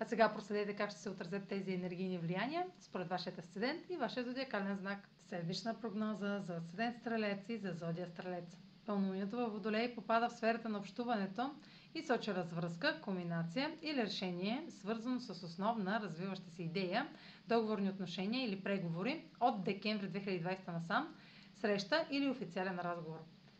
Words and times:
А 0.00 0.04
сега 0.04 0.32
проследете 0.34 0.72
как 0.72 0.90
ще 0.90 1.00
се 1.00 1.10
отразят 1.10 1.48
тези 1.48 1.72
енергийни 1.72 2.18
влияния 2.18 2.66
според 2.80 3.08
вашия 3.08 3.32
асцендент 3.38 3.90
и 3.90 3.96
вашия 3.96 4.24
зодиакален 4.24 4.76
знак. 4.76 5.08
Седмична 5.18 5.74
прогноза 5.74 6.40
за 6.40 6.54
асцендент 6.54 6.96
Стрелец 6.96 7.48
и 7.48 7.56
за 7.56 7.72
зодия 7.72 8.06
Стрелец. 8.06 8.56
Пълнолунието 8.86 9.36
във 9.36 9.52
Водолей 9.52 9.94
попада 9.94 10.28
в 10.28 10.32
сферата 10.32 10.68
на 10.68 10.78
общуването 10.78 11.54
и 11.94 12.02
сочи 12.02 12.34
развръзка, 12.34 13.00
комбинация 13.00 13.70
или 13.82 14.02
решение, 14.02 14.64
свързано 14.70 15.20
с 15.20 15.42
основна 15.44 16.00
развиваща 16.00 16.50
се 16.50 16.62
идея, 16.62 17.06
договорни 17.48 17.88
отношения 17.90 18.44
или 18.44 18.60
преговори 18.62 19.24
от 19.40 19.64
декември 19.64 20.08
2020 20.08 20.68
насам, 20.68 21.14
среща 21.54 22.06
или 22.10 22.30
официален 22.30 22.78
разговор. 22.78 23.18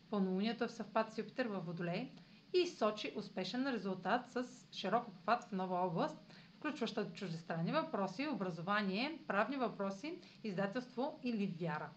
Пълнолунието 0.09 0.63
е 0.63 0.67
в 0.67 0.71
съвпад 0.71 1.13
с 1.13 1.17
Юпитер 1.17 1.45
във 1.45 1.65
Водолей– 1.65 2.11
и 2.53 2.67
сочи 2.67 3.13
успешен 3.15 3.67
резултат 3.67 4.31
с 4.31 4.45
широко 4.71 5.11
похват 5.11 5.43
в 5.43 5.51
нова 5.51 5.75
област, 5.77 6.17
включваща 6.57 7.13
чуждестранни 7.13 7.71
въпроси, 7.71 8.27
образование, 8.27 9.19
правни 9.27 9.57
въпроси, 9.57 10.19
издателство 10.43 11.19
или 11.23 11.55
вяра. 11.61 11.89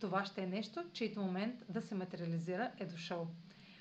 Това 0.00 0.24
ще 0.24 0.42
е 0.42 0.46
нещо, 0.46 0.84
чието 0.92 1.20
момент 1.20 1.64
да 1.68 1.82
се 1.82 1.94
материализира 1.94 2.70
е 2.78 2.86
дошъл. 2.86 3.28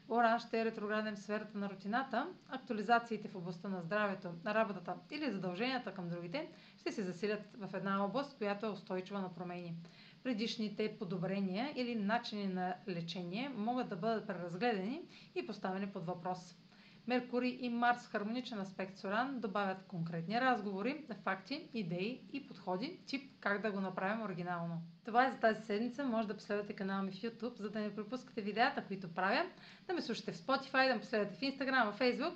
Оран 0.09 0.39
ще 0.39 0.61
е 0.61 0.65
ретрограден 0.65 1.15
в 1.15 1.19
сферата 1.19 1.57
на 1.57 1.69
рутината, 1.69 2.27
актуализациите 2.49 3.27
в 3.27 3.35
областта 3.35 3.67
на 3.69 3.81
здравето, 3.81 4.33
на 4.43 4.53
работата 4.53 4.95
или 5.11 5.31
задълженията 5.31 5.93
към 5.93 6.09
другите 6.09 6.49
ще 6.79 6.91
се 6.91 7.03
засилят 7.03 7.41
в 7.57 7.73
една 7.73 8.05
област, 8.05 8.37
която 8.37 8.65
е 8.65 8.69
устойчива 8.69 9.21
на 9.21 9.33
промени. 9.35 9.75
Предишните 10.25 10.97
подобрения 10.99 11.73
или 11.75 11.95
начини 11.95 12.47
на 12.47 12.75
лечение 12.87 13.49
могат 13.49 13.89
да 13.89 13.95
бъдат 13.95 14.27
преразгледани 14.27 15.01
и 15.35 15.47
поставени 15.47 15.87
под 15.87 16.05
въпрос. 16.05 16.55
Меркурий 17.07 17.57
и 17.61 17.69
Марс 17.69 18.07
в 18.07 18.11
хармоничен 18.11 18.59
аспект 18.59 18.97
с 18.97 19.03
Оран 19.03 19.39
добавят 19.39 19.83
конкретни 19.87 20.41
разговори, 20.41 21.05
факти, 21.23 21.67
идеи 21.73 22.21
и 22.33 22.47
подходи, 22.47 22.99
тип 23.05 23.31
как 23.39 23.61
да 23.61 23.71
го 23.71 23.81
направим 23.81 24.23
оригинално. 24.23 24.81
Това 25.05 25.27
е 25.27 25.31
за 25.31 25.39
тази 25.39 25.61
седмица. 25.61 26.03
Може 26.03 26.27
да 26.27 26.37
последвате 26.37 26.73
канала 26.73 27.01
ми 27.01 27.11
в 27.11 27.15
YouTube, 27.15 27.59
за 27.59 27.69
да 27.69 27.79
не 27.79 27.95
пропускате 27.95 28.41
видеята, 28.41 28.83
които 28.87 29.13
правя, 29.13 29.45
да 29.87 29.93
ме 29.93 30.01
слушате 30.01 30.31
в 30.31 30.37
Spotify, 30.37 30.87
да 30.87 30.93
ме 30.93 31.01
последвате 31.01 31.35
в 31.35 31.39
Instagram, 31.39 31.91
в 31.91 31.99
Facebook, 31.99 32.35